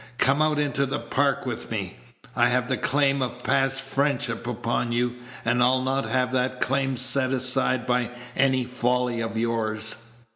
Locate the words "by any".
7.85-8.63